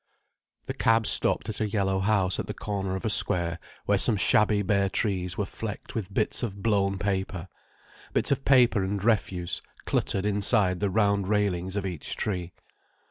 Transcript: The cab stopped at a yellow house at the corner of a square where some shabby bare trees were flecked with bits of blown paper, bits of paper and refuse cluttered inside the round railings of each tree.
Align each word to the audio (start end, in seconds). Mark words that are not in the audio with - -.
The 0.65 0.73
cab 0.73 1.05
stopped 1.05 1.47
at 1.49 1.61
a 1.61 1.69
yellow 1.69 1.99
house 1.99 2.39
at 2.39 2.47
the 2.47 2.55
corner 2.55 2.95
of 2.95 3.05
a 3.05 3.09
square 3.11 3.59
where 3.85 3.99
some 3.99 4.17
shabby 4.17 4.63
bare 4.63 4.89
trees 4.89 5.37
were 5.37 5.45
flecked 5.45 5.93
with 5.93 6.11
bits 6.11 6.41
of 6.41 6.63
blown 6.63 6.97
paper, 6.97 7.47
bits 8.11 8.31
of 8.31 8.43
paper 8.43 8.81
and 8.83 9.03
refuse 9.03 9.61
cluttered 9.85 10.25
inside 10.25 10.79
the 10.79 10.89
round 10.89 11.27
railings 11.27 11.75
of 11.75 11.85
each 11.85 12.15
tree. 12.15 12.51